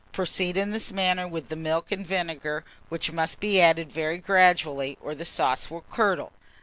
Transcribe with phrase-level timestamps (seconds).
[0.13, 4.97] Proceed in this manner with the milk and vinegar, which must be added very gradually,
[4.99, 6.31] or the sauce will curdle.